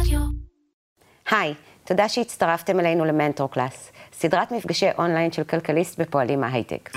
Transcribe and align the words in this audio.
רדיו. 0.00 0.20
היי, 1.30 1.54
תודה 1.84 2.08
שהצטרפתם 2.08 2.80
אלינו 2.80 3.04
למנטור 3.04 3.50
קלאס, 3.50 3.92
סדרת 4.12 4.52
מפגשי 4.52 4.86
אונליין 4.98 5.32
של 5.32 5.44
כלכליסט 5.44 5.96
ופועלים 5.98 6.40
מההייטק. 6.40 6.90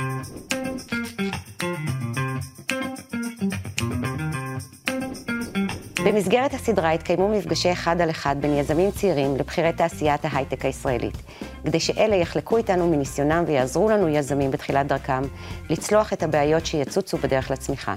במסגרת 6.06 6.54
הסדרה 6.54 6.92
התקיימו 6.92 7.30
מפגשי 7.30 7.72
אחד 7.72 8.02
על 8.02 8.10
אחד 8.10 8.36
בין 8.42 8.54
יזמים 8.54 8.92
צעירים 8.92 9.36
לבכירי 9.36 9.74
תעשיית 9.74 10.26
ההייטק 10.26 10.66
הישראלית, 10.66 11.18
כדי 11.64 11.80
שאלה 11.80 12.16
יחלקו 12.16 12.58
איתנו 12.58 12.90
מניסיונם 12.92 13.44
ויעזרו 13.48 13.90
לנו 13.90 14.10
יזמים 14.10 14.52
בתחילת 14.52 14.88
דרכם 14.88 15.22
לצלוח 15.70 16.14
את 16.14 16.24
הבעיות 16.24 16.66
שיצוצו 16.66 17.18
בדרך 17.18 17.52
לצמיחה. 17.52 17.96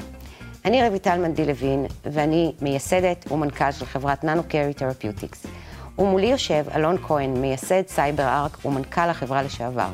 אני 0.64 0.88
רויטל 0.88 1.18
מנדי 1.18 1.46
לוין, 1.46 1.86
ואני 2.12 2.52
מייסדת 2.60 3.32
ומנכ"ל 3.32 3.72
של 3.72 3.86
חברת 3.86 4.24
NanoCarry 4.24 4.74
Therapeutics. 4.74 5.42
ומולי 5.98 6.26
יושב 6.26 6.64
אלון 6.74 6.96
כהן, 7.06 7.40
מייסד 7.40 7.82
CyberArk 7.88 8.64
ומנכ"ל 8.64 9.00
החברה 9.10 9.42
לשעבר. 9.42 9.88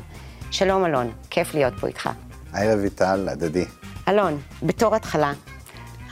שלום 0.50 0.84
אלון, 0.84 1.12
כיף 1.30 1.54
להיות 1.54 1.72
פה 1.80 1.86
איתך. 1.86 2.10
היי 2.52 2.74
רויטל, 2.74 3.28
הדדי. 3.32 3.64
אלון, 4.08 4.38
בתור 4.62 4.94
התחלה, 4.94 5.32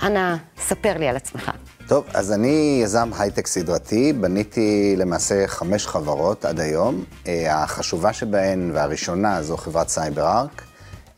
אנא, 0.03 0.37
ספר 0.59 0.99
לי 0.99 1.09
על 1.09 1.17
עצמך. 1.17 1.51
טוב, 1.89 2.05
אז 2.15 2.33
אני 2.33 2.81
יזם 2.83 3.11
הייטק 3.19 3.47
סדרתי, 3.47 4.13
בניתי 4.13 4.95
למעשה 4.97 5.47
חמש 5.47 5.87
חברות 5.87 6.45
עד 6.45 6.61
היום. 6.61 7.05
אה, 7.27 7.63
החשובה 7.63 8.13
שבהן 8.13 8.71
והראשונה 8.75 9.43
זו 9.43 9.57
חברת 9.57 9.89
סייבר 9.89 10.27
ארק. 10.27 10.66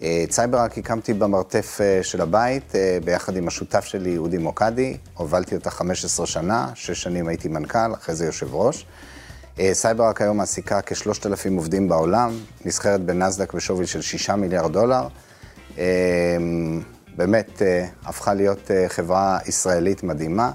אה, 0.02 0.20
את 0.24 0.32
CyberArk 0.32 0.78
הקמתי 0.78 1.14
במרתף 1.14 1.78
אה, 1.80 2.02
של 2.02 2.20
הבית, 2.20 2.72
ביחד 3.04 3.36
עם 3.36 3.48
השותף 3.48 3.84
שלי, 3.84 4.16
אודי 4.16 4.38
מוקדי. 4.38 4.96
הובלתי 5.14 5.54
אותה 5.54 5.70
15 5.70 6.26
שנה, 6.26 6.70
שש 6.74 7.02
שנים 7.02 7.28
הייתי 7.28 7.48
מנכ"ל, 7.48 7.94
אחרי 7.94 8.14
זה 8.14 8.26
יושב 8.26 8.54
ראש. 8.54 8.86
CyberArk 9.72 10.22
היום 10.22 10.36
מעסיקה 10.36 10.82
כ-3,000 10.82 11.50
עובדים 11.56 11.88
בעולם, 11.88 12.38
נסחרת 12.64 13.00
בנסדק 13.00 13.54
בשווי 13.54 13.86
של 13.86 14.00
6 14.00 14.30
מיליארד 14.30 14.72
דולר. 14.72 15.08
באמת 17.18 17.62
אה, 17.62 17.86
הפכה 18.04 18.34
להיות 18.34 18.70
אה, 18.70 18.88
חברה 18.88 19.38
ישראלית 19.46 20.02
מדהימה. 20.02 20.50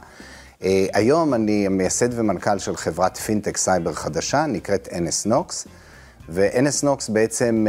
אה, 0.63 0.85
היום 0.93 1.33
אני 1.33 1.67
מייסד 1.67 2.19
ומנכ"ל 2.19 2.59
של 2.59 2.75
חברת 2.75 3.17
פינטק 3.17 3.57
סייבר 3.57 3.93
חדשה, 3.93 4.45
נקראת 4.45 4.87
nsKnox, 4.87 5.67
ו-nsKnox 6.29 7.11
בעצם 7.11 7.65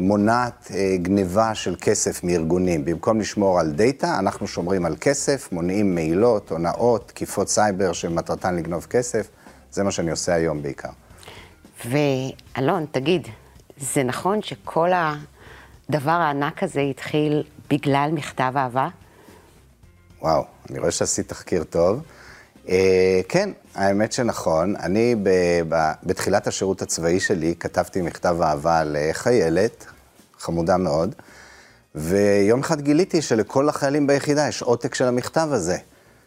מונעת 0.00 0.70
גניבה 1.02 1.54
של 1.54 1.76
כסף 1.80 2.24
מארגונים. 2.24 2.84
במקום 2.84 3.20
לשמור 3.20 3.60
על 3.60 3.72
דאטה, 3.72 4.18
אנחנו 4.18 4.46
שומרים 4.46 4.86
על 4.86 4.96
כסף, 5.00 5.48
מונעים 5.52 5.94
מעילות, 5.94 6.50
הונאות, 6.50 7.08
תקיפות 7.08 7.48
סייבר 7.48 7.92
שמטרתן 7.92 8.56
לגנוב 8.56 8.86
כסף. 8.90 9.28
זה 9.70 9.82
מה 9.82 9.90
שאני 9.90 10.10
עושה 10.10 10.34
היום 10.34 10.62
בעיקר. 10.62 10.88
ואלון, 11.86 12.86
תגיד, 12.90 13.28
זה 13.78 14.02
נכון 14.02 14.42
שכל 14.42 14.90
הדבר 14.94 16.10
הענק 16.10 16.62
הזה 16.62 16.80
התחיל 16.80 17.42
בגלל 17.70 18.10
מכתב 18.12 18.52
אהבה? 18.56 18.88
וואו, 20.20 20.44
אני 20.70 20.78
רואה 20.78 20.90
שעשית 20.90 21.28
תחקיר 21.28 21.64
טוב. 21.64 22.02
אה, 22.66 22.70
כן, 23.28 23.50
האמת 23.74 24.12
שנכון. 24.12 24.76
אני 24.76 25.14
ב, 25.22 25.28
ב, 25.68 25.92
בתחילת 26.02 26.46
השירות 26.46 26.82
הצבאי 26.82 27.20
שלי 27.20 27.54
כתבתי 27.60 28.02
מכתב 28.02 28.36
אהבה 28.42 28.82
לחיילת, 28.84 29.84
חמודה 30.38 30.76
מאוד, 30.76 31.14
ויום 31.94 32.60
אחד 32.60 32.80
גיליתי 32.80 33.22
שלכל 33.22 33.68
החיילים 33.68 34.06
ביחידה 34.06 34.48
יש 34.48 34.62
עותק 34.62 34.94
של 34.94 35.04
המכתב 35.04 35.48
הזה. 35.52 35.76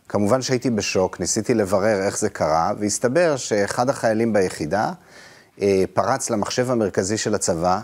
כמובן 0.09 0.41
שהייתי 0.41 0.69
בשוק, 0.69 1.19
ניסיתי 1.19 1.53
לברר 1.53 2.01
איך 2.05 2.17
זה 2.17 2.29
קרה, 2.29 2.73
והסתבר 2.79 3.37
שאחד 3.37 3.89
החיילים 3.89 4.33
ביחידה 4.33 4.91
uh, 5.57 5.61
פרץ 5.93 6.29
למחשב 6.29 6.71
המרכזי 6.71 7.17
של 7.17 7.35
הצבא, 7.35 7.79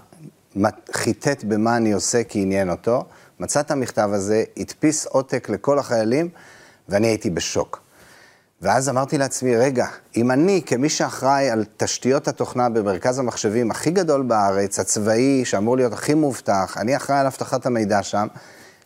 חיטט 0.93 1.43
במה 1.43 1.77
אני 1.77 1.93
עושה 1.93 2.23
כי 2.23 2.41
עניין 2.41 2.69
אותו, 2.69 3.05
מצא 3.39 3.59
את 3.59 3.71
המכתב 3.71 4.09
הזה, 4.13 4.43
הדפיס 4.57 5.05
עותק 5.05 5.49
לכל 5.49 5.79
החיילים, 5.79 6.29
ואני 6.89 7.07
הייתי 7.07 7.29
בשוק. 7.29 7.82
ואז 8.63 8.89
אמרתי 8.89 9.17
לעצמי, 9.17 9.55
רגע, 9.55 9.85
אם 10.17 10.31
אני, 10.31 10.61
כמי 10.65 10.89
שאחראי 10.89 11.49
על 11.49 11.65
תשתיות 11.77 12.27
התוכנה 12.27 12.69
במרכז 12.69 13.19
המחשבים 13.19 13.71
הכי 13.71 13.91
גדול 13.91 14.21
בארץ, 14.21 14.79
הצבאי, 14.79 15.45
שאמור 15.45 15.77
להיות 15.77 15.93
הכי 15.93 16.13
מאובטח, 16.13 16.77
אני 16.79 16.95
אחראי 16.95 17.19
על 17.19 17.25
אבטחת 17.25 17.65
המידע 17.65 18.03
שם, 18.03 18.27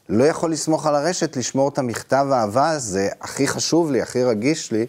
לא 0.10 0.24
יכול 0.24 0.52
לסמוך 0.52 0.88
על 0.88 0.96
הרשת 0.96 1.38
לשמור 1.38 1.70
את 1.70 1.78
המכתב 1.78 2.28
האהבה 2.32 2.70
הזה, 2.70 3.10
הכי 3.22 3.48
חשוב 3.48 3.92
לי, 3.92 4.02
הכי 4.02 4.24
רגיש 4.24 4.72
לי, 4.72 4.86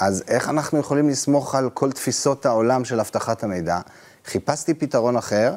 אז 0.00 0.24
איך 0.28 0.48
אנחנו 0.48 0.78
יכולים 0.78 1.08
לסמוך 1.08 1.54
על 1.54 1.70
כל 1.70 1.92
תפיסות 1.92 2.46
העולם 2.46 2.84
של 2.84 3.00
אבטחת 3.00 3.44
המידע? 3.44 3.78
חיפשתי 4.26 4.74
פתרון 4.74 5.16
אחר. 5.16 5.54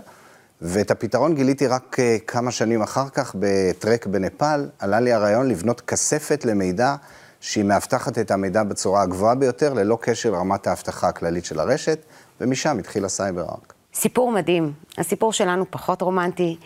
ואת 0.61 0.91
הפתרון 0.91 1.35
גיליתי 1.35 1.67
רק 1.67 1.97
uh, 1.99 2.25
כמה 2.27 2.51
שנים 2.51 2.81
אחר 2.81 3.09
כך 3.09 3.35
בטרק 3.39 4.05
בנפאל, 4.05 4.69
עלה 4.79 4.99
לי 4.99 5.13
הרעיון 5.13 5.47
לבנות 5.47 5.81
כספת 5.81 6.45
למידע 6.45 6.95
שהיא 7.41 7.63
מאבטחת 7.63 8.17
את 8.17 8.31
המידע 8.31 8.63
בצורה 8.63 9.01
הגבוהה 9.01 9.35
ביותר, 9.35 9.73
ללא 9.73 9.97
קשר 10.01 10.31
לרמת 10.31 10.67
האבטחה 10.67 11.07
הכללית 11.07 11.45
של 11.45 11.59
הרשת, 11.59 12.05
ומשם 12.41 12.77
התחיל 12.79 13.05
ה 13.05 13.41
CyberArk. 13.41 13.73
סיפור 13.93 14.31
מדהים. 14.31 14.73
הסיפור 14.97 15.33
שלנו 15.33 15.65
פחות 15.69 16.01
רומנטי. 16.01 16.57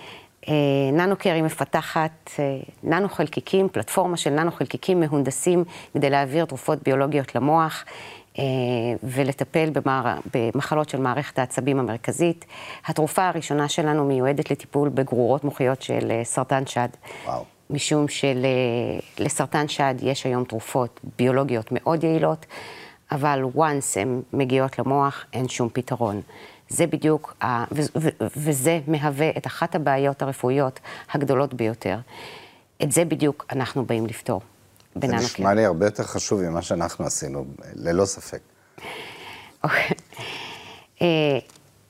אה, 0.47 0.53
NanoCarry 0.93 1.41
מפתחת 1.41 2.31
אה, 2.39 2.43
ננו 2.83 3.09
חלקיקים, 3.09 3.69
פלטפורמה 3.69 4.17
של 4.17 4.29
ננו 4.29 4.51
חלקיקים 4.51 4.99
מהונדסים 4.99 5.63
כדי 5.93 6.09
להעביר 6.09 6.45
תרופות 6.45 6.83
ביולוגיות 6.83 7.35
למוח. 7.35 7.83
אה, 8.39 8.43
ולטפל 9.03 9.69
במער... 9.69 10.19
במחלות 10.33 10.89
של 10.89 11.01
מערכת 11.01 11.39
העצבים 11.39 11.79
המרכזית. 11.79 12.45
התרופה 12.85 13.27
הראשונה 13.27 13.69
שלנו 13.69 14.05
מיועדת 14.05 14.51
לטיפול 14.51 14.89
בגרורות 14.89 15.43
מוחיות 15.43 15.81
של 15.81 16.11
סרטן 16.23 16.65
שד. 16.65 16.87
וואו. 17.25 17.52
משום 17.69 18.05
שלסרטן 18.07 19.67
שד 19.67 19.95
יש 20.01 20.25
היום 20.25 20.43
תרופות 20.43 20.99
ביולוגיות 21.17 21.67
מאוד 21.71 22.03
יעילות, 22.03 22.45
אבל 23.11 23.43
once 23.55 23.99
הן 23.99 24.21
מגיעות 24.33 24.79
למוח, 24.79 25.25
אין 25.33 25.47
שום 25.47 25.69
פתרון. 25.73 26.21
זה 26.69 26.87
בדיוק, 26.87 27.35
ה... 27.43 27.63
ו... 27.63 27.81
ו... 27.95 28.09
וזה 28.37 28.79
מהווה 28.87 29.29
את 29.37 29.47
אחת 29.47 29.75
הבעיות 29.75 30.21
הרפואיות 30.21 30.79
הגדולות 31.11 31.53
ביותר. 31.53 31.97
את 32.83 32.91
זה 32.91 33.05
בדיוק 33.05 33.45
אנחנו 33.51 33.85
באים 33.85 34.05
לפתור. 34.05 34.41
זה 35.01 35.07
נשמע 35.07 35.53
לי 35.53 35.65
הרבה 35.65 35.85
יותר 35.85 36.03
חשוב 36.03 36.41
ממה 36.41 36.61
שאנחנו 36.61 37.05
עשינו, 37.05 37.45
ללא 37.75 38.05
ספק. 38.05 38.39
אוקיי. 39.63 39.89
אה, 41.01 41.07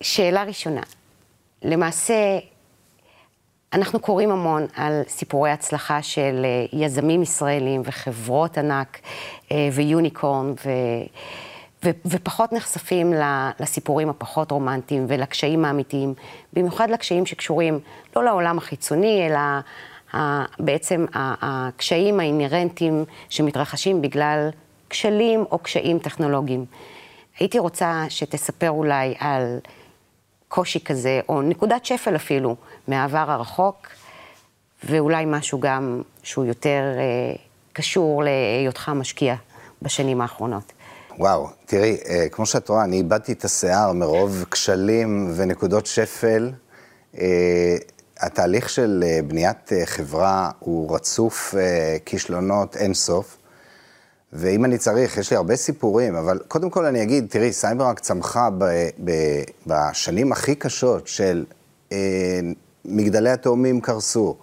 שאלה 0.02 0.44
ראשונה, 0.44 0.82
למעשה, 1.62 2.40
אנחנו 3.74 4.00
קוראים 4.00 4.32
המון 4.32 4.66
על 4.76 5.02
סיפורי 5.08 5.52
הצלחה 5.52 6.02
של 6.02 6.46
אה, 6.46 6.80
יזמים 6.80 7.22
ישראלים 7.22 7.82
וחברות 7.86 8.58
ענק 8.58 9.00
אה, 9.52 9.70
ויוניקורן, 9.74 10.52
ו... 10.52 10.70
ו... 11.86 11.90
ופחות 12.06 12.54
נחשפים 12.54 13.14
לסיפורים 13.60 14.10
הפחות 14.10 14.52
רומנטיים 14.52 15.06
ולקשיים 15.08 15.66
האמיתיים, 15.66 16.14
במיוחד 16.54 16.90
לקשיים 16.90 17.26
שקשורים 17.26 17.80
לא 18.16 18.24
לעולם 18.24 18.58
החיצוני, 18.58 19.28
אלא 19.28 19.40
בעצם 20.60 21.06
הקשיים 21.14 22.20
האינהרנטיים 22.20 23.06
שמתרחשים 23.30 24.02
בגלל 24.02 24.50
כשלים 24.90 25.46
או 25.52 25.60
קשיים 25.60 26.00
טכנולוגיים. 26.00 26.66
הייתי 27.40 27.60
רוצה 27.60 28.06
שתספר 28.10 28.70
אולי 28.70 29.14
על 29.20 29.60
קושי 30.54 30.80
כזה, 30.80 31.22
או 31.30 31.42
נקודת 31.42 31.86
שפל 31.86 32.16
אפילו, 32.16 32.56
מהעבר 32.88 33.32
הרחוק, 33.32 33.88
ואולי 34.84 35.24
משהו 35.28 35.60
גם 35.60 36.02
שהוא 36.24 36.46
יותר 36.46 36.82
אה, 36.98 37.36
קשור 37.74 38.24
להיותך 38.24 38.92
משקיע 38.96 39.36
בשנים 39.82 40.22
האחרונות. 40.22 40.74
וואו, 41.20 41.48
תראי, 41.66 41.98
אה, 42.10 42.30
כמו 42.32 42.46
שאת 42.46 42.70
רואה, 42.70 42.84
אני 42.84 42.98
איבדתי 42.98 43.32
את 43.32 43.46
השיער 43.46 43.94
מרוב 43.94 44.46
כשלים 44.52 45.34
ונקודות 45.36 45.86
שפל. 45.86 46.52
אה, 47.18 47.76
התהליך 48.20 48.70
של 48.70 49.04
אה, 49.08 49.20
בניית 49.28 49.74
אה, 49.74 49.86
חברה 49.86 50.52
הוא 50.60 50.96
רצוף 50.96 51.56
אה, 51.56 51.98
כישלונות 52.06 52.78
אינסוף. 52.78 53.38
ואם 54.36 54.66
אני 54.66 54.78
צריך, 54.78 55.18
יש 55.18 55.32
לי 55.32 55.38
הרבה 55.38 55.56
סיפורים, 55.56 56.16
אבל 56.16 56.40
קודם 56.48 56.70
כל 56.70 56.86
אני 56.86 57.04
אגיד, 57.04 57.26
תראי, 57.30 57.54
CyberArk 57.54 58.00
צמחה 58.00 58.50
ב, 58.58 58.64
ב, 59.04 59.12
בשנים 59.68 60.32
הכי 60.32 60.56
קשות 60.56 61.08
של 61.08 61.46
אה, 61.92 61.98
מגדלי 62.86 63.30
התאומים 63.30 63.82
קרסו, 63.82 64.36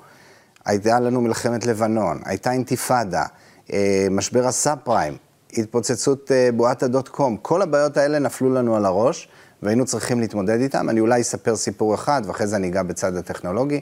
הייתה 0.64 1.00
לנו 1.00 1.20
מלחמת 1.20 1.66
לבנון, 1.66 2.20
הייתה 2.24 2.52
אינתיפאדה, 2.52 3.24
אה, 3.72 4.06
משבר 4.10 4.46
הסאב 4.46 4.78
פריים, 4.84 5.16
התפוצצות 5.58 6.32
אה, 6.32 6.48
בועת 6.56 6.82
הדוט 6.82 7.08
קום, 7.08 7.36
כל 7.36 7.62
הבעיות 7.62 7.96
האלה 7.96 8.18
נפלו 8.18 8.54
לנו 8.54 8.76
על 8.76 8.84
הראש. 8.84 9.28
והיינו 9.62 9.86
צריכים 9.86 10.20
להתמודד 10.20 10.60
איתם. 10.60 10.88
אני 10.88 11.00
אולי 11.00 11.20
אספר 11.20 11.56
סיפור 11.56 11.94
אחד, 11.94 12.22
ואחרי 12.26 12.46
זה 12.46 12.56
אני 12.56 12.68
אגע 12.68 12.82
בצד 12.82 13.16
הטכנולוגי. 13.16 13.80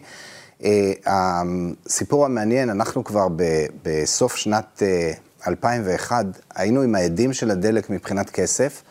אה, 0.60 0.64
הסיפור 1.06 2.24
המעניין, 2.24 2.70
אנחנו 2.70 3.04
כבר 3.04 3.26
בסוף 3.82 4.36
שנת 4.36 4.82
2001, 5.46 6.26
היינו 6.54 6.82
על 6.82 6.94
האדים 6.94 7.32
של 7.32 7.50
הדלק 7.50 7.90
מבחינת 7.90 8.30
כסף, 8.30 8.82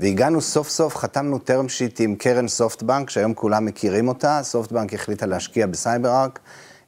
והגענו 0.00 0.40
סוף 0.40 0.68
סוף, 0.68 0.96
חתמנו 0.96 1.36
term 1.36 1.68
sheet 1.68 1.96
עם 1.98 2.14
קרן 2.14 2.48
SoftBank, 2.48 3.10
שהיום 3.10 3.34
כולם 3.34 3.64
מכירים 3.64 4.08
אותה, 4.08 4.40
SoftBank 4.42 4.94
החליטה 4.94 5.26
להשקיע 5.26 5.66
ב 5.66 6.22
CyberArk, 6.22 6.38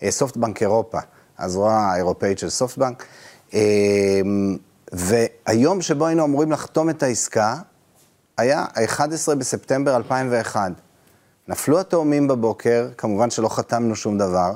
אה, 0.02 0.10
SoftBank 0.10 0.62
אירופה, 0.62 0.98
הזרוע 1.38 1.72
האירופאית 1.72 2.38
של 2.38 2.50
SoftBank. 2.50 3.04
אה, 3.54 4.20
והיום 4.92 5.82
שבו 5.82 6.06
היינו 6.06 6.24
אמורים 6.24 6.52
לחתום 6.52 6.90
את 6.90 7.02
העסקה, 7.02 7.56
היה 8.38 8.60
ה-11 8.60 9.34
בספטמבר 9.34 9.96
2001. 9.96 10.72
נפלו 11.48 11.80
התאומים 11.80 12.28
בבוקר, 12.28 12.88
כמובן 12.98 13.30
שלא 13.30 13.48
חתמנו 13.48 13.96
שום 13.96 14.18
דבר, 14.18 14.54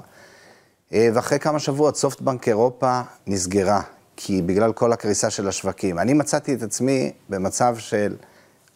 אה, 0.92 1.08
ואחרי 1.14 1.38
כמה 1.38 1.58
שבועות 1.58 1.96
סופטבנק 1.96 2.48
אירופה 2.48 3.00
נסגרה, 3.26 3.80
כי 4.22 4.42
בגלל 4.42 4.72
כל 4.72 4.92
הקריסה 4.92 5.30
של 5.30 5.48
השווקים. 5.48 5.98
אני 5.98 6.12
מצאתי 6.12 6.54
את 6.54 6.62
עצמי 6.62 7.12
במצב 7.28 7.76
של 7.78 8.16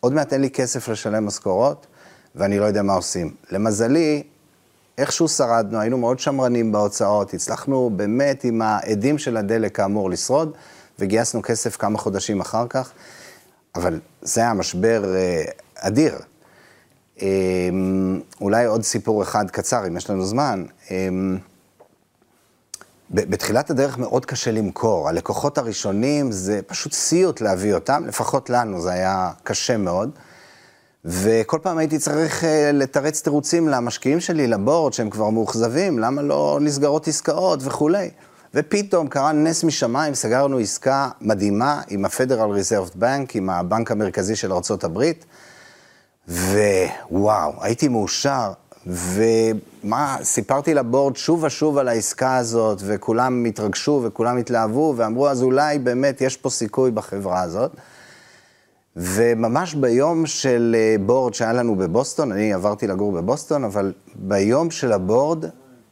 עוד 0.00 0.12
מעט 0.12 0.32
אין 0.32 0.40
לי 0.40 0.50
כסף 0.50 0.88
לשלם 0.88 1.26
משכורות, 1.26 1.86
ואני 2.34 2.58
לא 2.58 2.64
יודע 2.64 2.82
מה 2.82 2.92
עושים. 2.92 3.34
למזלי, 3.50 4.22
איכשהו 4.98 5.28
שרדנו, 5.28 5.80
היינו 5.80 5.98
מאוד 5.98 6.18
שמרנים 6.18 6.72
בהוצאות, 6.72 7.34
הצלחנו 7.34 7.90
באמת 7.96 8.44
עם 8.44 8.62
העדים 8.62 9.18
של 9.18 9.36
הדלק 9.36 9.76
כאמור 9.76 10.10
לשרוד, 10.10 10.52
וגייסנו 10.98 11.42
כסף 11.42 11.76
כמה 11.76 11.98
חודשים 11.98 12.40
אחר 12.40 12.66
כך, 12.68 12.90
אבל 13.74 14.00
זה 14.22 14.40
היה 14.40 14.54
משבר 14.54 15.14
אה, 15.14 15.42
אדיר. 15.76 16.18
אה, 17.22 17.28
אולי 18.40 18.64
עוד 18.64 18.82
סיפור 18.82 19.22
אחד 19.22 19.50
קצר, 19.50 19.86
אם 19.86 19.96
יש 19.96 20.10
לנו 20.10 20.24
זמן. 20.24 20.64
אה, 20.90 21.08
בתחילת 23.10 23.70
הדרך 23.70 23.98
מאוד 23.98 24.26
קשה 24.26 24.50
למכור. 24.50 25.08
הלקוחות 25.08 25.58
הראשונים 25.58 26.32
זה 26.32 26.60
פשוט 26.66 26.92
סיוט 26.92 27.40
להביא 27.40 27.74
אותם, 27.74 28.02
לפחות 28.06 28.50
לנו 28.50 28.80
זה 28.80 28.92
היה 28.92 29.30
קשה 29.42 29.76
מאוד. 29.76 30.10
וכל 31.04 31.58
פעם 31.62 31.78
הייתי 31.78 31.98
צריך 31.98 32.44
אה, 32.44 32.70
לתרץ 32.72 33.22
תירוצים 33.22 33.68
למשקיעים 33.68 34.20
שלי, 34.20 34.46
לבורד, 34.46 34.92
שהם 34.92 35.10
כבר 35.10 35.30
מאוכזבים, 35.30 35.98
למה 35.98 36.22
לא 36.22 36.58
נסגרות 36.60 37.08
עסקאות 37.08 37.60
וכולי. 37.62 38.10
ופתאום 38.54 39.08
קרה 39.08 39.32
נס 39.32 39.64
משמיים, 39.64 40.14
סגרנו 40.14 40.58
עסקה 40.58 41.08
מדהימה 41.20 41.82
עם 41.88 42.04
ה-Federal 42.04 42.58
Reserve 42.58 42.96
Bank, 43.00 43.30
עם 43.34 43.50
הבנק 43.50 43.90
המרכזי 43.90 44.36
של 44.36 44.52
ארה"ב, 44.52 45.02
ווואו, 46.28 47.52
הייתי 47.60 47.88
מאושר. 47.88 48.52
ומה, 48.86 50.16
סיפרתי 50.22 50.74
לבורד 50.74 51.16
שוב 51.16 51.42
ושוב 51.42 51.78
על 51.78 51.88
העסקה 51.88 52.36
הזאת, 52.36 52.78
וכולם 52.86 53.44
התרגשו 53.44 54.00
וכולם 54.04 54.36
התלהבו, 54.36 54.94
ואמרו, 54.96 55.28
אז 55.28 55.42
אולי 55.42 55.78
באמת 55.78 56.20
יש 56.20 56.36
פה 56.36 56.50
סיכוי 56.50 56.90
בחברה 56.90 57.42
הזאת. 57.42 57.72
וממש 58.96 59.74
ביום 59.74 60.26
של 60.26 60.76
אה, 60.78 60.96
בורד 61.06 61.34
שהיה 61.34 61.52
לנו 61.52 61.76
בבוסטון, 61.76 62.32
אני 62.32 62.52
עברתי 62.52 62.86
לגור 62.86 63.12
בבוסטון, 63.12 63.64
אבל 63.64 63.92
ביום 64.14 64.70
של 64.70 64.92
הבורד, 64.92 65.44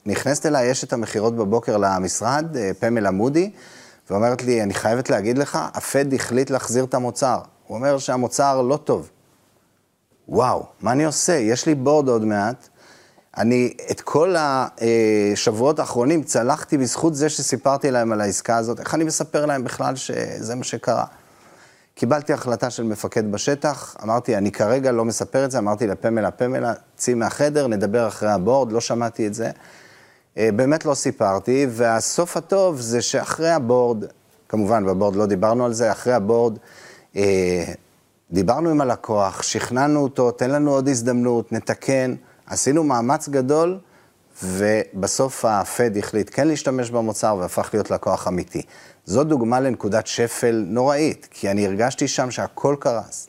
נכנסת 0.06 0.46
אליי 0.46 0.72
אשת 0.72 0.92
המכירות 0.92 1.36
בבוקר 1.36 1.76
למשרד, 1.76 2.56
אה, 2.56 2.70
פמלה 2.78 3.10
מודי, 3.10 3.50
ואומרת 4.10 4.42
לי, 4.44 4.62
אני 4.62 4.74
חייבת 4.74 5.10
להגיד 5.10 5.38
לך, 5.38 5.58
הפד 5.74 6.14
החליט 6.14 6.50
להחזיר 6.50 6.84
את 6.84 6.94
המוצר. 6.94 7.38
הוא 7.66 7.76
אומר 7.76 7.98
שהמוצר 7.98 8.62
לא 8.62 8.76
טוב. 8.76 9.10
וואו, 10.28 10.64
מה 10.80 10.92
אני 10.92 11.04
עושה? 11.04 11.32
יש 11.32 11.66
לי 11.66 11.74
בורד 11.74 12.08
עוד 12.08 12.24
מעט, 12.24 12.68
אני 13.36 13.74
את 13.90 14.00
כל 14.00 14.34
השבועות 14.38 15.78
האחרונים 15.78 16.22
צלחתי 16.22 16.78
בזכות 16.78 17.14
זה 17.14 17.28
שסיפרתי 17.28 17.90
להם 17.90 18.12
על 18.12 18.20
העסקה 18.20 18.56
הזאת. 18.56 18.80
איך 18.80 18.94
אני 18.94 19.04
מספר 19.04 19.46
להם 19.46 19.64
בכלל 19.64 19.96
שזה 19.96 20.54
מה 20.54 20.64
שקרה? 20.64 21.04
קיבלתי 21.94 22.32
החלטה 22.32 22.70
של 22.70 22.82
מפקד 22.82 23.32
בשטח, 23.32 23.96
אמרתי, 24.02 24.36
אני 24.36 24.52
כרגע 24.52 24.92
לא 24.92 25.04
מספר 25.04 25.44
את 25.44 25.50
זה, 25.50 25.58
אמרתי 25.58 25.86
לפמלה, 25.86 26.30
פמלה, 26.30 26.72
צאי 26.96 27.14
מהחדר, 27.14 27.66
נדבר 27.66 28.08
אחרי 28.08 28.30
הבורד, 28.30 28.72
לא 28.72 28.80
שמעתי 28.80 29.26
את 29.26 29.34
זה. 29.34 29.50
אה, 30.38 30.48
באמת 30.56 30.84
לא 30.84 30.94
סיפרתי, 30.94 31.66
והסוף 31.70 32.36
הטוב 32.36 32.80
זה 32.80 33.02
שאחרי 33.02 33.50
הבורד, 33.50 34.04
כמובן 34.48 34.86
בבורד 34.86 35.16
לא 35.16 35.26
דיברנו 35.26 35.64
על 35.64 35.72
זה, 35.72 35.92
אחרי 35.92 36.12
הבורד, 36.12 36.58
אה, 37.16 37.64
דיברנו 38.30 38.70
עם 38.70 38.80
הלקוח, 38.80 39.42
שכנענו 39.42 40.00
אותו, 40.00 40.30
תן 40.30 40.50
לנו 40.50 40.70
עוד 40.70 40.88
הזדמנות, 40.88 41.52
נתקן. 41.52 42.14
עשינו 42.52 42.84
מאמץ 42.84 43.28
גדול, 43.28 43.78
ובסוף 44.42 45.44
הפד 45.44 45.96
החליט 45.96 46.30
כן 46.32 46.48
להשתמש 46.48 46.90
במוצר 46.90 47.36
והפך 47.40 47.70
להיות 47.72 47.90
לקוח 47.90 48.28
אמיתי. 48.28 48.62
זו 49.04 49.24
דוגמה 49.24 49.60
לנקודת 49.60 50.06
שפל 50.06 50.64
נוראית, 50.66 51.28
כי 51.30 51.50
אני 51.50 51.66
הרגשתי 51.66 52.08
שם 52.08 52.30
שהכל 52.30 52.76
קרס. 52.80 53.28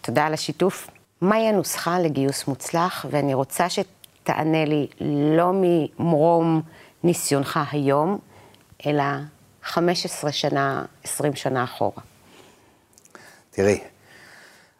תודה 0.00 0.26
על 0.26 0.34
השיתוף. 0.34 0.88
מהי 1.20 1.48
הנוסחה 1.48 1.98
לגיוס 1.98 2.48
מוצלח? 2.48 3.06
ואני 3.10 3.34
רוצה 3.34 3.66
שתענה 3.68 4.64
לי 4.64 4.86
לא 5.36 5.50
ממרום 5.54 6.62
ניסיונך 7.04 7.60
היום, 7.72 8.18
אלא 8.86 9.04
15 9.64 10.32
שנה, 10.32 10.84
20 11.04 11.34
שנה 11.34 11.64
אחורה. 11.64 12.02
תראי, 13.50 13.80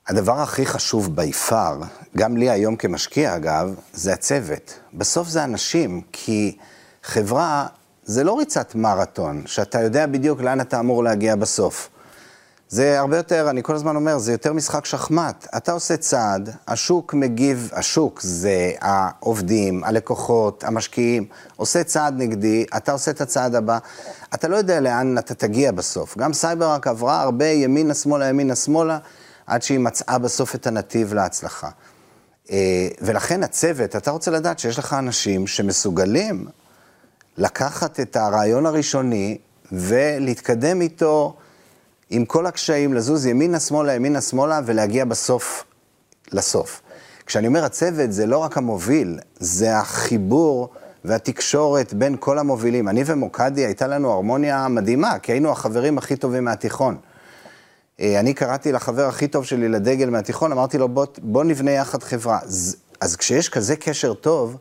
הדבר 0.08 0.40
הכי 0.40 0.66
חשוב 0.66 1.16
בי 1.16 1.32
פאר, 1.32 1.80
גם 2.16 2.36
לי 2.36 2.50
היום 2.50 2.76
כמשקיע 2.76 3.36
אגב, 3.36 3.74
זה 3.92 4.12
הצוות. 4.12 4.78
בסוף 4.94 5.28
זה 5.28 5.44
אנשים, 5.44 6.00
כי 6.12 6.56
חברה 7.02 7.66
זה 8.04 8.24
לא 8.24 8.38
ריצת 8.38 8.74
מרתון, 8.74 9.42
שאתה 9.46 9.80
יודע 9.80 10.06
בדיוק 10.06 10.40
לאן 10.40 10.60
אתה 10.60 10.80
אמור 10.80 11.04
להגיע 11.04 11.36
בסוף. 11.36 11.88
זה 12.68 13.00
הרבה 13.00 13.16
יותר, 13.16 13.50
אני 13.50 13.62
כל 13.62 13.74
הזמן 13.74 13.96
אומר, 13.96 14.18
זה 14.18 14.32
יותר 14.32 14.52
משחק 14.52 14.84
שחמט. 14.84 15.46
אתה 15.56 15.72
עושה 15.72 15.96
צעד, 15.96 16.50
השוק 16.68 17.14
מגיב, 17.14 17.70
השוק 17.72 18.20
זה 18.22 18.72
העובדים, 18.80 19.84
הלקוחות, 19.84 20.64
המשקיעים, 20.64 21.24
עושה 21.56 21.84
צעד 21.84 22.14
נגדי, 22.18 22.64
אתה 22.76 22.92
עושה 22.92 23.10
את 23.10 23.20
הצעד 23.20 23.54
הבא. 23.54 23.78
אתה 24.34 24.48
לא 24.48 24.56
יודע 24.56 24.80
לאן 24.80 25.18
אתה 25.18 25.34
תגיע 25.34 25.72
בסוף. 25.72 26.18
גם 26.18 26.32
סייבר 26.32 26.70
רק 26.70 26.86
עברה 26.86 27.22
הרבה 27.22 27.46
ימינה-שמאלה, 27.46 28.28
ימינה-שמאלה. 28.28 28.98
עד 29.46 29.62
שהיא 29.62 29.78
מצאה 29.78 30.18
בסוף 30.18 30.54
את 30.54 30.66
הנתיב 30.66 31.14
להצלחה. 31.14 31.70
אה, 32.50 32.88
ולכן 33.00 33.42
הצוות, 33.42 33.96
אתה 33.96 34.10
רוצה 34.10 34.30
לדעת 34.30 34.58
שיש 34.58 34.78
לך 34.78 34.92
אנשים 34.92 35.46
שמסוגלים 35.46 36.46
לקחת 37.36 38.00
את 38.00 38.16
הרעיון 38.16 38.66
הראשוני 38.66 39.38
ולהתקדם 39.72 40.80
איתו 40.80 41.36
עם 42.10 42.24
כל 42.24 42.46
הקשיים, 42.46 42.94
לזוז 42.94 43.26
ימינה-שמאלה, 43.26 43.94
ימינה-שמאלה, 43.94 44.60
ולהגיע 44.66 45.04
בסוף 45.04 45.64
לסוף. 46.32 46.82
כשאני 47.26 47.46
אומר 47.46 47.64
הצוות, 47.64 48.12
זה 48.12 48.26
לא 48.26 48.38
רק 48.38 48.58
המוביל, 48.58 49.18
זה 49.38 49.78
החיבור 49.78 50.68
והתקשורת 51.04 51.94
בין 51.94 52.16
כל 52.20 52.38
המובילים. 52.38 52.88
אני 52.88 53.02
ומוקדי, 53.06 53.64
הייתה 53.64 53.86
לנו 53.86 54.10
הרמוניה 54.10 54.68
מדהימה, 54.68 55.18
כי 55.18 55.32
היינו 55.32 55.50
החברים 55.50 55.98
הכי 55.98 56.16
טובים 56.16 56.44
מהתיכון. 56.44 56.96
אה, 58.02 58.20
אני 58.20 58.34
קראתי 58.34 58.72
לחבר 58.72 59.08
הכי 59.08 59.28
טוב 59.28 59.44
שלי 59.44 59.68
לדגל 59.68 60.10
מהתיכון, 60.10 60.52
אמרתי 60.52 60.78
לו, 60.78 60.88
בוא, 60.88 61.06
בוא 61.18 61.44
נבנה 61.44 61.70
יחד 61.70 62.02
חברה. 62.02 62.38
אז, 62.42 62.76
אז 63.00 63.16
כשיש 63.16 63.48
כזה 63.48 63.76
קשר 63.76 64.14
טוב, 64.14 64.56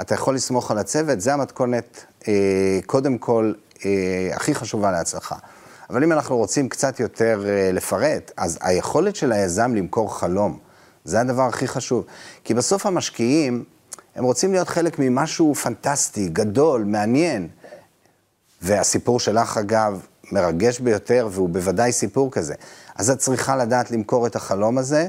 אתה 0.00 0.14
יכול 0.14 0.34
לסמוך 0.34 0.70
על 0.70 0.78
הצוות, 0.78 1.20
זה 1.20 1.34
המתכונת, 1.34 2.04
אה, 2.28 2.78
קודם 2.86 3.18
כל, 3.18 3.52
אה, 3.84 4.30
הכי 4.34 4.54
חשובה 4.54 4.90
להצלחה. 4.90 5.36
אבל 5.90 6.02
אם 6.04 6.12
אנחנו 6.12 6.36
רוצים 6.36 6.68
קצת 6.68 7.00
יותר 7.00 7.44
אה, 7.46 7.72
לפרט, 7.72 8.30
אז 8.36 8.58
היכולת 8.60 9.16
של 9.16 9.32
היזם 9.32 9.74
למכור 9.74 10.18
חלום, 10.18 10.58
זה 11.04 11.20
הדבר 11.20 11.42
הכי 11.42 11.68
חשוב. 11.68 12.04
כי 12.44 12.54
בסוף 12.54 12.86
המשקיעים, 12.86 13.64
הם 14.16 14.24
רוצים 14.24 14.52
להיות 14.52 14.68
חלק 14.68 14.98
ממשהו 14.98 15.54
פנטסטי, 15.54 16.28
גדול, 16.28 16.84
מעניין. 16.84 17.48
והסיפור 18.62 19.20
שלך, 19.20 19.56
אגב, 19.56 20.06
מרגש 20.32 20.80
ביותר, 20.80 21.28
והוא 21.30 21.48
בוודאי 21.48 21.92
סיפור 21.92 22.30
כזה. 22.30 22.54
אז 22.96 23.10
את 23.10 23.18
צריכה 23.18 23.56
לדעת 23.56 23.90
למכור 23.90 24.26
את 24.26 24.36
החלום 24.36 24.78
הזה, 24.78 25.08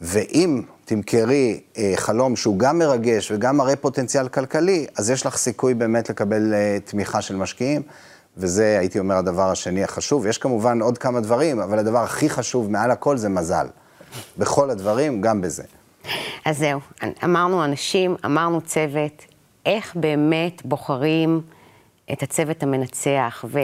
ואם 0.00 0.62
תמכרי 0.84 1.60
אה, 1.78 1.92
חלום 1.96 2.36
שהוא 2.36 2.58
גם 2.58 2.78
מרגש 2.78 3.30
וגם 3.30 3.56
מראה 3.56 3.76
פוטנציאל 3.76 4.28
כלכלי, 4.28 4.86
אז 4.98 5.10
יש 5.10 5.26
לך 5.26 5.36
סיכוי 5.36 5.74
באמת 5.74 6.10
לקבל 6.10 6.54
אה, 6.54 6.78
תמיכה 6.84 7.22
של 7.22 7.36
משקיעים, 7.36 7.82
וזה, 8.36 8.76
הייתי 8.78 8.98
אומר, 8.98 9.16
הדבר 9.16 9.50
השני 9.50 9.84
החשוב. 9.84 10.26
יש 10.26 10.38
כמובן 10.38 10.80
עוד 10.80 10.98
כמה 10.98 11.20
דברים, 11.20 11.60
אבל 11.60 11.78
הדבר 11.78 11.98
הכי 11.98 12.30
חשוב 12.30 12.70
מעל 12.70 12.90
הכל 12.90 13.16
זה 13.16 13.28
מזל. 13.28 13.66
בכל 14.38 14.70
הדברים, 14.70 15.20
גם 15.20 15.40
בזה. 15.40 15.62
אז 16.44 16.58
זהו, 16.58 16.80
אמרנו 17.24 17.64
אנשים, 17.64 18.16
אמרנו 18.24 18.60
צוות, 18.60 19.24
איך 19.66 19.96
באמת 19.96 20.62
בוחרים 20.64 21.40
את 22.12 22.22
הצוות 22.22 22.62
המנצח, 22.62 23.44
ו... 23.48 23.58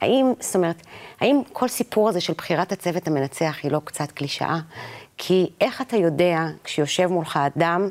האם, 0.00 0.32
זאת 0.40 0.56
אומרת, 0.56 0.82
האם 1.20 1.40
כל 1.52 1.68
סיפור 1.68 2.08
הזה 2.08 2.20
של 2.20 2.32
בחירת 2.32 2.72
הצוות 2.72 3.06
המנצח 3.06 3.56
היא 3.62 3.70
לא 3.70 3.80
קצת 3.84 4.12
קלישאה? 4.12 4.58
כי 5.16 5.50
איך 5.60 5.82
אתה 5.82 5.96
יודע, 5.96 6.38
כשיושב 6.64 7.06
מולך 7.06 7.36
אדם, 7.36 7.88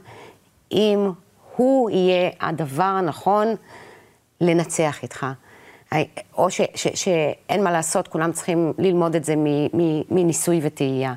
אם 0.72 1.12
הוא 1.56 1.90
יהיה 1.90 2.30
הדבר 2.40 2.84
הנכון 2.84 3.48
לנצח 4.42 5.04
איתך? 5.04 5.26
או 6.38 6.50
ש, 6.50 6.62
ש, 6.76 6.88
שאין 6.88 7.64
מה 7.64 7.72
לעשות, 7.72 8.08
כולם 8.08 8.32
צריכים 8.32 8.74
ללמוד 8.78 9.16
את 9.16 9.26
זה 9.26 9.34
מניסוי 10.10 10.60
וטעייה. 10.64 11.14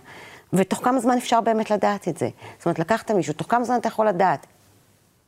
ותוך 0.52 0.85
כמה 0.85 1.00
זמן 1.00 1.16
אפשר 1.16 1.40
באמת 1.40 1.70
לדעת 1.70 2.09
את 2.09 2.18
זה? 2.18 2.28
זאת 2.59 2.66
אומרת, 2.66 2.78
לקחת 2.78 3.11
מישהו, 3.11 3.35
תוך 3.35 3.47
כמה 3.50 3.64
זמן 3.64 3.76
אתה 3.76 3.88
יכול 3.88 4.09
לדעת? 4.09 4.47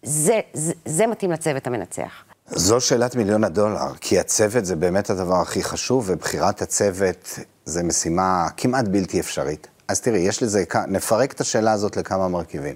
זה, 0.03 0.41
זה, 0.53 0.73
זה 0.85 1.07
מתאים 1.07 1.33
לצוות 1.33 1.67
המנצח. 1.67 2.25
זו 2.51 2.81
שאלת 2.81 3.17
מיליון 3.17 3.45
הדולר, 3.45 3.95
כי 4.01 4.19
הצוות 4.19 4.65
זה 4.65 4.77
באמת 4.77 5.11
הדבר 5.11 5.41
הכי 5.41 5.63
חשוב, 5.63 6.05
ובחירת 6.07 6.63
הצוות 6.63 7.39
זה 7.65 7.83
משימה 7.83 8.49
כמעט 8.57 8.89
בלתי 8.89 9.21
אפשרית. 9.21 9.67
אז 9.89 10.01
תראי, 10.01 10.19
יש 10.19 10.43
לזה, 10.43 10.65
נפרק 10.89 11.33
את 11.33 11.41
השאלה 11.41 11.73
הזאת 11.73 11.97
לכמה 11.97 12.29
מרכיבים. 12.29 12.75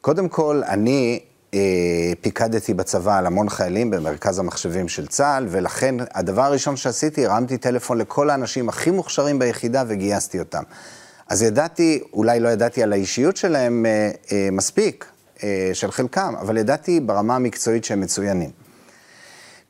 קודם 0.00 0.28
כל, 0.28 0.62
אני 0.68 1.20
אה, 1.54 1.60
פיקדתי 2.20 2.74
בצבא 2.74 3.18
על 3.18 3.26
המון 3.26 3.48
חיילים 3.48 3.90
במרכז 3.90 4.38
המחשבים 4.38 4.88
של 4.88 5.06
צה"ל, 5.06 5.46
ולכן 5.50 5.94
הדבר 6.14 6.42
הראשון 6.42 6.76
שעשיתי, 6.76 7.26
הרמתי 7.26 7.58
טלפון 7.58 7.98
לכל 7.98 8.30
האנשים 8.30 8.68
הכי 8.68 8.90
מוכשרים 8.90 9.38
ביחידה 9.38 9.84
וגייסתי 9.86 10.38
אותם. 10.38 10.62
אז 11.28 11.42
ידעתי, 11.42 12.02
אולי 12.12 12.40
לא 12.40 12.48
ידעתי 12.48 12.82
על 12.82 12.92
האישיות 12.92 13.36
שלהם 13.36 13.86
אה, 13.86 14.10
אה, 14.32 14.48
מספיק, 14.52 15.06
אה, 15.42 15.70
של 15.72 15.90
חלקם, 15.90 16.34
אבל 16.40 16.56
ידעתי 16.56 17.00
ברמה 17.00 17.36
המקצועית 17.36 17.84
שהם 17.84 18.00
מצוינים. 18.00 18.61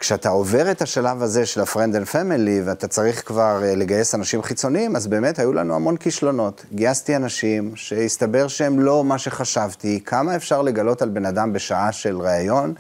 כשאתה 0.03 0.29
עובר 0.29 0.71
את 0.71 0.83
השלב 0.83 1.23
הזה 1.23 1.47
של 1.47 1.61
ה-friend 1.61 1.95
and 1.95 2.13
family, 2.13 2.65
ואתה 2.65 2.89
צריך 2.89 3.27
כבר 3.27 3.61
אה, 3.63 3.75
לגייס 3.75 4.15
אנשים 4.15 4.43
חיצוניים, 4.43 4.97
אז 4.97 5.07
באמת 5.07 5.39
היו 5.39 5.53
לנו 5.53 5.75
המון 5.75 5.97
כישלונות. 5.97 6.65
גייסתי 6.75 7.17
אנשים 7.17 7.77
שהסתבר 7.77 8.49
שהם 8.49 8.81
לא 8.81 9.05
מה 9.05 9.19
שחשבתי, 9.19 10.01
כמה 10.05 10.37
אפשר 10.37 10.63
לגלות 10.63 11.03
על 11.03 11.09
בן 11.09 11.27
אדם 11.27 11.53
בשעה 11.53 11.93
של 11.93 12.17
ראיון, 12.17 12.75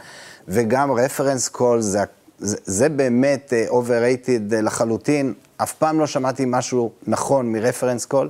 וגם 0.48 0.90
reference 0.90 1.56
call 1.56 1.80
זה, 1.80 2.00
זה, 2.38 2.56
זה 2.64 2.88
באמת 2.88 3.52
uh, 3.52 3.72
overrated 3.72 4.54
לחלוטין, 4.62 5.34
אף 5.56 5.72
פעם 5.72 6.00
לא 6.00 6.06
שמעתי 6.06 6.44
משהו 6.46 6.92
נכון 7.06 7.52
מ-reference 7.52 8.12
call. 8.12 8.26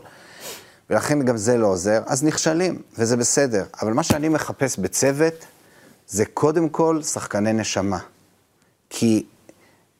ולכן 0.91 1.23
גם 1.23 1.37
זה 1.37 1.57
לא 1.57 1.67
עוזר, 1.67 2.03
אז 2.07 2.25
נכשלים, 2.25 2.83
וזה 2.99 3.17
בסדר. 3.17 3.65
אבל 3.83 3.93
מה 3.93 4.03
שאני 4.03 4.29
מחפש 4.29 4.79
בצוות, 4.79 5.35
זה 6.09 6.25
קודם 6.25 6.69
כל 6.69 7.03
שחקני 7.03 7.53
נשמה. 7.53 7.99
כי 8.95 9.25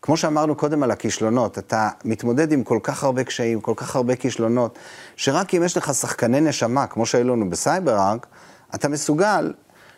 כמו 0.03 0.17
שאמרנו 0.17 0.55
קודם 0.55 0.83
על 0.83 0.91
הכישלונות, 0.91 1.59
אתה 1.59 1.89
מתמודד 2.05 2.53
עם 2.53 2.65
כל 2.65 2.79
כך 2.83 3.05
הרבה 3.05 3.25
קשיים, 3.25 3.61
כל 3.61 3.73
כך 3.77 3.97
הרבה 3.97 4.17
כישלונות, 4.17 4.79
שרק 5.17 5.55
אם 5.55 5.63
יש 5.63 5.77
לך 5.77 5.95
שחקני 5.95 6.41
נשמה, 6.41 6.87
כמו 6.87 7.07
שהיו 7.07 7.25
לנו 7.25 7.51
ב 7.51 7.58
CyberArk, 7.58 8.27
אתה 8.75 8.89
מסוגל 8.89 9.53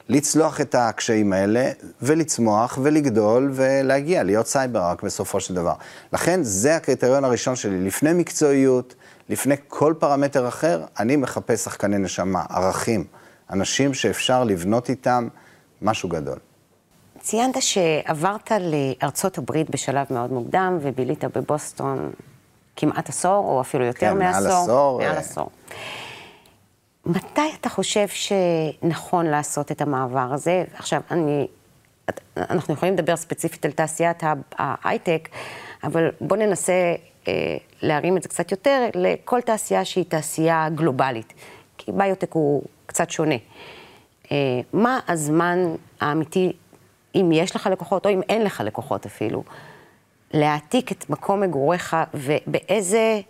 לצלוח 0.08 0.60
את 0.60 0.74
הקשיים 0.74 1.32
האלה, 1.32 1.70
ולצמוח, 2.02 2.78
ולגדול, 2.82 3.50
ולהגיע, 3.54 4.22
להיות 4.22 4.46
CyberArk 4.46 5.02
בסופו 5.02 5.40
של 5.40 5.54
דבר. 5.54 5.74
לכן, 6.12 6.42
זה 6.42 6.76
הקריטריון 6.76 7.24
הראשון 7.24 7.56
שלי. 7.56 7.80
לפני 7.80 8.12
מקצועיות, 8.12 8.94
לפני 9.28 9.54
כל 9.68 9.94
פרמטר 9.98 10.48
אחר, 10.48 10.84
אני 10.98 11.16
מחפש 11.16 11.60
שחקני 11.64 11.98
נשמה, 11.98 12.42
ערכים, 12.48 13.04
אנשים 13.50 13.94
שאפשר 13.94 14.44
לבנות 14.44 14.90
איתם 14.90 15.28
משהו 15.82 16.08
גדול. 16.08 16.38
ציינת 17.24 17.62
שעברת 17.62 18.52
לארצות 18.60 19.38
הברית 19.38 19.70
בשלב 19.70 20.06
מאוד 20.10 20.32
מוקדם, 20.32 20.78
ובילית 20.80 21.24
בבוסטון 21.24 22.12
כמעט 22.76 23.08
עשור, 23.08 23.44
או 23.44 23.60
אפילו 23.60 23.84
יותר 23.84 24.10
כן, 24.10 24.18
מעשור. 24.18 24.42
מעל 24.42 24.62
עשור. 24.62 24.98
מעל 24.98 25.16
עשור. 25.16 25.50
מתי 27.06 27.54
אתה 27.60 27.68
חושב 27.68 28.06
שנכון 28.08 29.26
לעשות 29.26 29.72
את 29.72 29.80
המעבר 29.80 30.28
הזה? 30.32 30.64
עכשיו, 30.74 31.00
אני, 31.10 31.46
אנחנו 32.36 32.74
יכולים 32.74 32.94
לדבר 32.94 33.16
ספציפית 33.16 33.64
על 33.64 33.72
תעשיית 33.72 34.22
ההייטק, 34.58 35.28
אבל 35.84 36.08
בוא 36.20 36.36
ננסה 36.36 36.94
אה, 37.28 37.56
להרים 37.82 38.16
את 38.16 38.22
זה 38.22 38.28
קצת 38.28 38.50
יותר 38.50 38.86
לכל 38.94 39.40
תעשייה 39.40 39.84
שהיא 39.84 40.04
תעשייה 40.08 40.68
גלובלית, 40.74 41.32
כי 41.78 41.92
ביוטק 41.92 42.32
הוא 42.32 42.62
קצת 42.86 43.10
שונה. 43.10 43.36
אה, 44.32 44.36
מה 44.72 45.00
הזמן 45.08 45.58
האמיתי, 46.00 46.52
אם 47.14 47.30
יש 47.32 47.56
לך 47.56 47.68
לקוחות 47.72 48.06
או 48.06 48.10
אם 48.10 48.20
אין 48.28 48.42
לך 48.42 48.60
לקוחות 48.64 49.06
אפילו, 49.06 49.42
להעתיק 50.34 50.92
את 50.92 51.10
מקום 51.10 51.40
מגוריך 51.40 51.96
ובאיזה... 52.14 53.20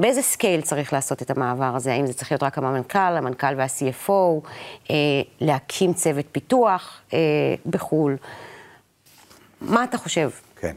באיזה 0.00 0.22
scale 0.22 0.60
צריך 0.60 0.92
לעשות 0.92 1.22
את 1.22 1.30
המעבר 1.30 1.76
הזה? 1.76 1.92
האם 1.92 2.06
זה 2.06 2.14
צריך 2.14 2.32
להיות 2.32 2.42
רק 2.42 2.58
המנכ"ל, 2.58 2.98
המנכ"ל 2.98 3.54
וה-CFO, 3.56 4.48
אה, 4.90 4.96
להקים 5.40 5.94
צוות 5.94 6.24
פיתוח 6.32 7.00
אה, 7.14 7.18
בחו"ל? 7.66 8.16
מה 9.60 9.84
אתה 9.84 9.98
חושב? 9.98 10.30
כן. 10.60 10.74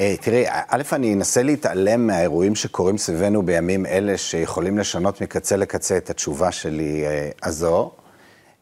אה, 0.00 0.14
תראי, 0.20 0.44
א', 0.48 0.82
אני 0.92 1.14
אנסה 1.14 1.42
להתעלם 1.42 2.06
מהאירועים 2.06 2.54
שקורים 2.54 2.98
סביבנו 2.98 3.42
בימים 3.42 3.86
אלה, 3.86 4.18
שיכולים 4.18 4.78
לשנות 4.78 5.20
מקצה 5.20 5.56
לקצה 5.56 5.96
את 5.96 6.10
התשובה 6.10 6.52
שלי 6.52 7.06
אה, 7.06 7.30
הזו. 7.42 7.90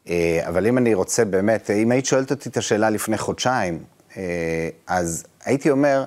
אה, 0.08 0.40
אבל 0.48 0.66
אם 0.66 0.78
אני 0.78 0.94
רוצה 0.94 1.24
באמת, 1.24 1.70
אם 1.70 1.90
היית 1.90 2.06
שואלת 2.06 2.30
אותי 2.30 2.48
את 2.48 2.56
השאלה 2.56 2.90
לפני 2.90 3.18
חודשיים, 3.18 3.82
אז 4.86 5.24
הייתי 5.44 5.70
אומר, 5.70 6.04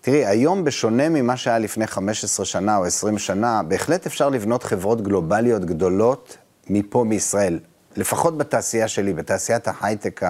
תראי, 0.00 0.26
היום 0.26 0.64
בשונה 0.64 1.08
ממה 1.08 1.36
שהיה 1.36 1.58
לפני 1.58 1.86
15 1.86 2.46
שנה 2.46 2.76
או 2.76 2.84
20 2.84 3.18
שנה, 3.18 3.62
בהחלט 3.62 4.06
אפשר 4.06 4.28
לבנות 4.28 4.62
חברות 4.62 5.02
גלובליות 5.02 5.64
גדולות 5.64 6.36
מפה 6.70 7.04
מישראל. 7.04 7.58
לפחות 7.96 8.38
בתעשייה 8.38 8.88
שלי, 8.88 9.12
בתעשיית 9.12 9.68
ההייטק 9.68 10.20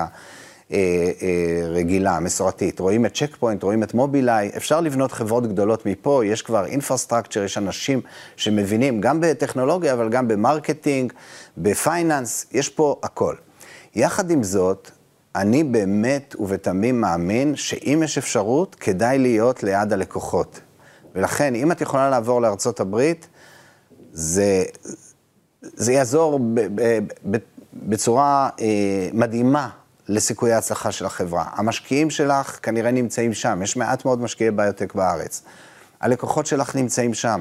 הרגילה, 0.70 2.10
אה, 2.10 2.16
המסורתית. 2.16 2.80
רואים 2.80 3.06
את 3.06 3.14
Check 3.14 3.36
Point, 3.36 3.62
רואים 3.62 3.82
את 3.82 3.94
Mobileye, 3.94 4.50
אפשר 4.56 4.80
לבנות 4.80 5.12
חברות 5.12 5.46
גדולות 5.46 5.86
מפה, 5.86 6.22
יש 6.24 6.42
כבר 6.42 6.66
infrastructure, 6.66 7.42
יש 7.42 7.58
אנשים 7.58 8.00
שמבינים 8.36 9.00
גם 9.00 9.20
בטכנולוגיה, 9.20 9.92
אבל 9.92 10.08
גם 10.08 10.28
ב 10.28 10.36
marketing, 10.36 11.12
ב 11.58 11.68
finance, 11.68 12.46
יש 12.52 12.68
פה 12.68 12.96
הכל. 13.02 13.34
יחד 13.94 14.30
עם 14.30 14.42
זאת, 14.42 14.90
אני 15.36 15.64
באמת 15.64 16.34
ובתמים 16.38 17.00
מאמין 17.00 17.56
שאם 17.56 18.00
יש 18.04 18.18
אפשרות, 18.18 18.74
כדאי 18.74 19.18
להיות 19.18 19.62
ליד 19.62 19.92
הלקוחות. 19.92 20.60
ולכן, 21.14 21.54
אם 21.54 21.72
את 21.72 21.80
יכולה 21.80 22.10
לעבור 22.10 22.40
לארצות 22.40 22.80
הברית, 22.80 23.28
זה, 24.12 24.64
זה 25.62 25.92
יעזור 25.92 26.38
ב, 26.38 26.60
ב, 26.74 26.98
ב, 27.30 27.36
בצורה 27.74 28.48
אה, 28.60 29.08
מדהימה 29.12 29.68
לסיכויי 30.08 30.52
ההצלחה 30.52 30.92
של 30.92 31.06
החברה. 31.06 31.44
המשקיעים 31.52 32.10
שלך 32.10 32.58
כנראה 32.62 32.90
נמצאים 32.90 33.34
שם, 33.34 33.60
יש 33.62 33.76
מעט 33.76 34.04
מאוד 34.04 34.20
משקיעי 34.20 34.50
ביוטק 34.50 34.94
בארץ. 34.94 35.42
הלקוחות 36.00 36.46
שלך 36.46 36.76
נמצאים 36.76 37.14
שם. 37.14 37.40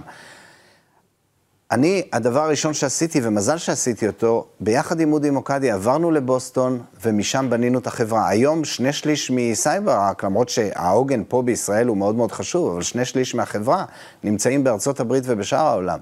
אני, 1.71 2.07
הדבר 2.13 2.43
הראשון 2.43 2.73
שעשיתי, 2.73 3.19
ומזל 3.23 3.57
שעשיתי 3.57 4.07
אותו, 4.07 4.47
ביחד 4.59 4.99
עם 4.99 5.13
אודי 5.13 5.29
מוקדי 5.29 5.71
עברנו 5.71 6.11
לבוסטון, 6.11 6.81
ומשם 7.03 7.47
בנינו 7.49 7.79
את 7.79 7.87
החברה. 7.87 8.29
היום 8.29 8.65
שני 8.65 8.93
שליש 8.93 9.31
מסייבראק, 9.31 10.23
למרות 10.23 10.49
שהעוגן 10.49 11.23
פה 11.27 11.41
בישראל 11.41 11.87
הוא 11.87 11.97
מאוד 11.97 12.15
מאוד 12.15 12.31
חשוב, 12.31 12.71
אבל 12.71 12.81
שני 12.81 13.05
שליש 13.05 13.35
מהחברה 13.35 13.85
נמצאים 14.23 14.63
בארצות 14.63 14.99
הברית 14.99 15.23
ובשאר 15.27 15.67
העולם. 15.67 15.99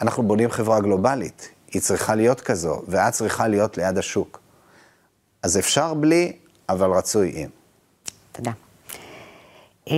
אנחנו 0.00 0.22
בונים 0.22 0.50
חברה 0.50 0.80
גלובלית, 0.80 1.48
היא 1.72 1.82
צריכה 1.82 2.14
להיות 2.14 2.40
כזו, 2.40 2.82
ואת 2.88 3.12
צריכה 3.12 3.48
להיות 3.48 3.76
ליד 3.76 3.98
השוק. 3.98 4.43
אז 5.44 5.58
אפשר 5.58 5.94
בלי, 5.94 6.32
אבל 6.68 6.90
רצוי 6.90 7.32
עם. 7.34 7.48
תודה. 8.32 8.50
אה, 9.90 9.94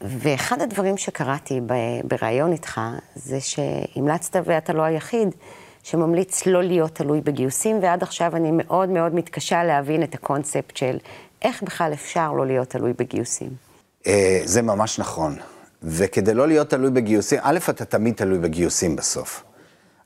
ואחד 0.00 0.62
הדברים 0.62 0.96
שקראתי 0.96 1.60
בריאיון 2.04 2.52
איתך, 2.52 2.80
זה 3.14 3.40
שהמלצת, 3.40 4.36
ואתה 4.44 4.72
לא 4.72 4.82
היחיד, 4.82 5.28
שממליץ 5.82 6.46
לא 6.46 6.62
להיות 6.62 6.94
תלוי 6.94 7.20
בגיוסים, 7.20 7.78
ועד 7.82 8.02
עכשיו 8.02 8.36
אני 8.36 8.50
מאוד 8.52 8.88
מאוד 8.88 9.14
מתקשה 9.14 9.64
להבין 9.64 10.02
את 10.02 10.14
הקונספט 10.14 10.76
של 10.76 10.96
איך 11.42 11.62
בכלל 11.62 11.92
אפשר 11.92 12.32
לא 12.32 12.46
להיות 12.46 12.70
תלוי 12.70 12.92
בגיוסים. 12.98 13.50
אה, 14.06 14.40
זה 14.44 14.62
ממש 14.62 14.98
נכון. 14.98 15.36
וכדי 15.82 16.34
לא 16.34 16.48
להיות 16.48 16.70
תלוי 16.70 16.90
בגיוסים, 16.90 17.38
א', 17.42 17.58
אתה 17.70 17.84
תמיד 17.84 18.14
תלוי 18.14 18.38
בגיוסים 18.38 18.96
בסוף. 18.96 19.44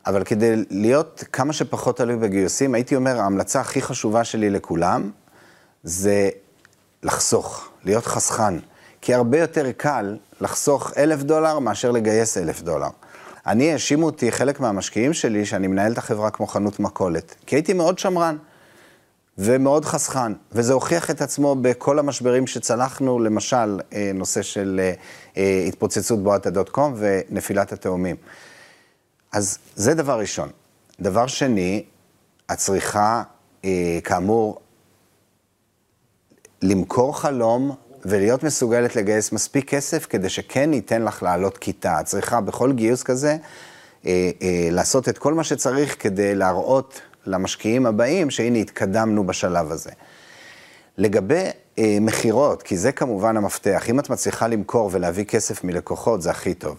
אבל 0.08 0.24
כדי 0.24 0.54
להיות 0.70 1.24
כמה 1.32 1.52
שפחות 1.52 1.96
תלוי 1.96 2.16
בגיוסים, 2.16 2.74
הייתי 2.74 2.96
אומר, 2.96 3.20
ההמלצה 3.20 3.60
הכי 3.60 3.82
חשובה 3.82 4.24
שלי 4.24 4.50
לכולם, 4.50 5.10
זה 5.82 6.30
לחסוך, 7.02 7.68
להיות 7.84 8.06
חסכן. 8.06 8.54
כי 9.00 9.14
הרבה 9.14 9.38
יותר 9.38 9.72
קל 9.76 10.16
לחסוך 10.40 10.92
אלף 10.96 11.22
דולר 11.22 11.58
מאשר 11.58 11.90
לגייס 11.90 12.38
אלף 12.38 12.62
דולר. 12.62 12.88
אני, 13.46 13.72
האשימו 13.72 14.06
אותי, 14.06 14.32
חלק 14.32 14.60
מהמשקיעים 14.60 15.12
שלי, 15.12 15.44
שאני 15.44 15.66
מנהל 15.66 15.92
את 15.92 15.98
החברה 15.98 16.30
כמו 16.30 16.46
חנות 16.46 16.80
מכולת. 16.80 17.34
כי 17.46 17.56
הייתי 17.56 17.72
מאוד 17.72 17.98
שמרן 17.98 18.36
ומאוד 19.38 19.84
חסכן, 19.84 20.32
וזה 20.52 20.72
הוכיח 20.72 21.10
את 21.10 21.22
עצמו 21.22 21.54
בכל 21.54 21.98
המשברים 21.98 22.46
שצלחנו, 22.46 23.18
למשל, 23.18 23.80
אה, 23.92 24.10
נושא 24.14 24.42
של 24.42 24.80
אה, 24.82 24.92
אה, 25.36 25.64
התפוצצות 25.68 26.22
בועת 26.22 26.46
הדוט 26.46 26.68
קום 26.68 26.94
ונפילת 26.96 27.72
התאומים. 27.72 28.16
אז 29.32 29.58
זה 29.76 29.94
דבר 29.94 30.20
ראשון. 30.20 30.48
דבר 31.00 31.26
שני, 31.26 31.84
את 32.52 32.58
צריכה, 32.58 33.22
כאמור, 34.04 34.60
למכור 36.62 37.20
חלום 37.20 37.76
ולהיות 38.04 38.42
מסוגלת 38.42 38.96
לגייס 38.96 39.32
מספיק 39.32 39.68
כסף 39.68 40.06
כדי 40.06 40.28
שכן 40.28 40.72
ייתן 40.72 41.02
לך 41.02 41.22
לעלות 41.22 41.58
כיתה. 41.58 42.00
את 42.00 42.04
צריכה 42.04 42.40
בכל 42.40 42.72
גיוס 42.72 43.02
כזה 43.02 43.36
אה, 44.06 44.30
אה, 44.42 44.68
לעשות 44.70 45.08
את 45.08 45.18
כל 45.18 45.34
מה 45.34 45.44
שצריך 45.44 46.02
כדי 46.02 46.34
להראות 46.34 47.00
למשקיעים 47.26 47.86
הבאים 47.86 48.30
שהנה 48.30 48.58
התקדמנו 48.58 49.26
בשלב 49.26 49.72
הזה. 49.72 49.90
לגבי 50.98 51.44
אה, 51.78 51.98
מכירות, 52.00 52.62
כי 52.62 52.76
זה 52.76 52.92
כמובן 52.92 53.36
המפתח, 53.36 53.90
אם 53.90 54.00
את 54.00 54.10
מצליחה 54.10 54.48
למכור 54.48 54.90
ולהביא 54.92 55.24
כסף 55.24 55.64
מלקוחות, 55.64 56.22
זה 56.22 56.30
הכי 56.30 56.54
טוב. 56.54 56.76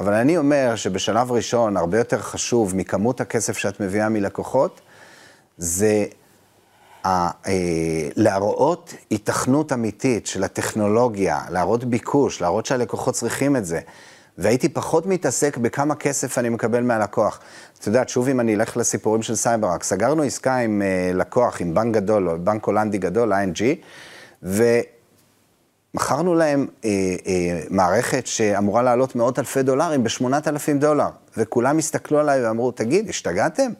אבל 0.00 0.12
אני 0.12 0.36
אומר 0.36 0.76
שבשלב 0.76 1.32
ראשון, 1.32 1.76
הרבה 1.76 1.98
יותר 1.98 2.18
חשוב 2.18 2.76
מכמות 2.76 3.20
הכסף 3.20 3.58
שאת 3.58 3.80
מביאה 3.80 4.08
מלקוחות, 4.08 4.80
זה 5.58 6.04
ה, 7.04 7.08
אה, 7.48 8.08
להראות 8.16 8.94
התכנות 9.10 9.72
אמיתית 9.72 10.26
של 10.26 10.44
הטכנולוגיה, 10.44 11.40
להראות 11.50 11.84
ביקוש, 11.84 12.40
להראות 12.40 12.66
שהלקוחות 12.66 13.14
צריכים 13.14 13.56
את 13.56 13.64
זה. 13.64 13.80
והייתי 14.38 14.68
פחות 14.68 15.06
מתעסק 15.06 15.56
בכמה 15.56 15.94
כסף 15.94 16.38
אני 16.38 16.48
מקבל 16.48 16.82
מהלקוח. 16.82 17.40
את 17.78 17.86
יודעת, 17.86 18.08
שוב 18.08 18.28
אם 18.28 18.40
אני 18.40 18.54
אלך 18.54 18.76
לסיפורים 18.76 19.22
של 19.22 19.34
CyberArk, 19.34 19.82
סגרנו 19.82 20.22
עסקה 20.22 20.56
עם 20.56 20.82
אה, 20.82 21.16
לקוח, 21.16 21.60
עם 21.60 21.74
בנק 21.74 21.94
גדול, 21.94 22.36
בנק 22.36 22.64
הולנדי 22.64 22.98
גדול, 22.98 23.32
ING, 23.32 23.62
ומכרנו 25.94 26.34
להם 26.34 26.66
אה, 26.68 26.84
אה, 26.84 27.26
מערכת 27.70 28.26
שאמורה 28.26 28.82
לעלות 28.82 29.16
מאות 29.16 29.38
אלפי 29.38 29.62
דולרים 29.62 30.04
בשמונת 30.04 30.48
אלפים 30.48 30.78
דולר, 30.78 31.08
וכולם 31.36 31.78
הסתכלו 31.78 32.18
עליי 32.18 32.46
ואמרו, 32.46 32.70
תגיד, 32.70 33.08
השתגעתם? 33.08 33.72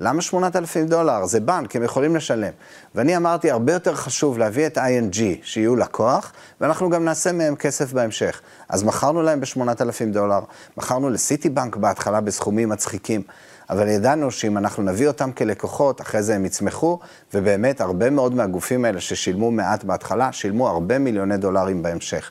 למה 0.00 0.22
8,000 0.22 0.86
דולר? 0.86 1.26
זה 1.26 1.40
בנק, 1.40 1.76
הם 1.76 1.82
יכולים 1.82 2.16
לשלם. 2.16 2.52
ואני 2.94 3.16
אמרתי, 3.16 3.50
הרבה 3.50 3.72
יותר 3.72 3.94
חשוב 3.94 4.38
להביא 4.38 4.66
את 4.66 4.78
ING, 4.78 5.18
שיהיו 5.42 5.76
לקוח, 5.76 6.32
ואנחנו 6.60 6.90
גם 6.90 7.04
נעשה 7.04 7.32
מהם 7.32 7.56
כסף 7.56 7.92
בהמשך. 7.92 8.40
אז 8.68 8.82
מכרנו 8.82 9.22
להם 9.22 9.40
ב-8,000 9.40 10.12
דולר, 10.12 10.40
מכרנו 10.76 11.10
לסיטי 11.10 11.48
בנק 11.48 11.76
בהתחלה 11.76 12.20
בסכומים 12.20 12.68
מצחיקים, 12.68 13.22
אבל 13.70 13.88
ידענו 13.88 14.30
שאם 14.30 14.58
אנחנו 14.58 14.82
נביא 14.82 15.08
אותם 15.08 15.32
כלקוחות, 15.32 16.00
אחרי 16.00 16.22
זה 16.22 16.34
הם 16.34 16.44
יצמחו, 16.44 16.98
ובאמת 17.34 17.80
הרבה 17.80 18.10
מאוד 18.10 18.34
מהגופים 18.34 18.84
האלה 18.84 19.00
ששילמו 19.00 19.50
מעט 19.50 19.84
בהתחלה, 19.84 20.32
שילמו 20.32 20.68
הרבה 20.68 20.98
מיליוני 20.98 21.36
דולרים 21.36 21.82
בהמשך. 21.82 22.30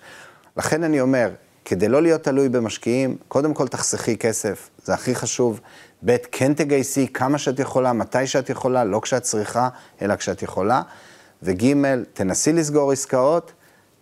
לכן 0.58 0.84
אני 0.84 1.02
אומר, 1.02 1.30
כדי 1.66 1.88
לא 1.88 2.02
להיות 2.02 2.24
תלוי 2.24 2.50
במשקיעים, 2.50 3.18
קודם 3.28 3.54
כל 3.54 3.68
תחסכי 3.68 4.18
כסף, 4.18 4.70
זה 4.84 4.94
הכי 4.94 5.16
חשוב. 5.16 5.60
ב', 6.06 6.16
כן 6.32 6.54
תגייסי 6.54 7.08
כמה 7.08 7.38
שאת 7.38 7.60
יכולה, 7.60 7.94
מתי 7.94 8.28
שאת 8.28 8.50
יכולה, 8.50 8.84
לא 8.84 9.00
כשאת 9.00 9.24
צריכה, 9.24 9.70
אלא 10.02 10.16
כשאת 10.16 10.44
יכולה. 10.44 10.82
וג', 11.44 11.74
תנסי 12.14 12.54
לסגור 12.54 12.92
עסקאות, 12.92 13.52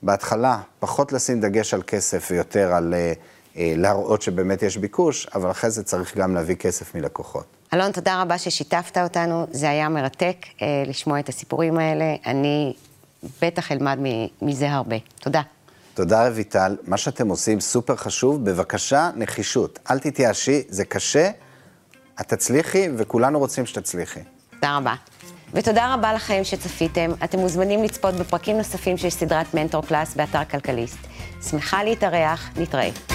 בהתחלה 0.03 0.59
פחות 0.79 1.13
לשים 1.13 1.41
דגש 1.41 1.73
על 1.73 1.81
כסף 1.87 2.27
ויותר 2.31 2.73
על 2.73 2.93
אה, 2.93 3.13
להראות 3.55 4.21
שבאמת 4.21 4.63
יש 4.63 4.77
ביקוש, 4.77 5.27
אבל 5.35 5.51
אחרי 5.51 5.71
זה 5.71 5.83
צריך 5.83 6.17
גם 6.17 6.35
להביא 6.35 6.55
כסף 6.55 6.95
מלקוחות. 6.95 7.45
אלון, 7.73 7.91
תודה 7.91 8.21
רבה 8.21 8.37
ששיתפת 8.37 8.97
אותנו, 8.97 9.47
זה 9.51 9.69
היה 9.69 9.89
מרתק 9.89 10.35
אה, 10.61 10.83
לשמוע 10.87 11.19
את 11.19 11.29
הסיפורים 11.29 11.77
האלה. 11.77 12.15
אני 12.25 12.73
בטח 13.41 13.71
אלמד 13.71 13.99
מזה 14.41 14.71
הרבה. 14.71 14.95
תודה. 15.19 15.41
תודה 15.93 16.27
רויטל, 16.27 16.75
מה 16.87 16.97
שאתם 16.97 17.27
עושים 17.27 17.59
סופר 17.59 17.95
חשוב, 17.95 18.45
בבקשה 18.45 19.09
נחישות, 19.15 19.79
אל 19.91 19.99
תתייאשי, 19.99 20.63
זה 20.69 20.85
קשה, 20.85 21.29
את 22.21 22.27
תצליחי 22.27 22.87
וכולנו 22.97 23.39
רוצים 23.39 23.65
שתצליחי. 23.65 24.19
תודה 24.49 24.77
רבה. 24.77 24.93
ותודה 25.53 25.93
רבה 25.93 26.13
לכם 26.13 26.41
שצפיתם. 26.43 27.11
אתם 27.23 27.39
מוזמנים 27.39 27.83
לצפות 27.83 28.15
בפרקים 28.15 28.57
נוספים 28.57 28.97
של 28.97 29.09
סדרת 29.09 29.53
מנטור 29.53 29.85
קלאס 29.85 30.15
באתר 30.15 30.45
כלכליסט. 30.51 30.97
שמחה 31.49 31.83
להתארח, 31.83 32.49
נתראה. 32.57 33.10